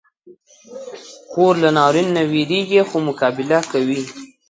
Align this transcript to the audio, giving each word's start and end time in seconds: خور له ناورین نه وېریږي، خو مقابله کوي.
خور 1.29 1.53
له 1.63 1.69
ناورین 1.77 2.07
نه 2.17 2.23
وېریږي، 2.31 2.81
خو 2.89 2.97
مقابله 3.07 3.59
کوي. 3.71 4.01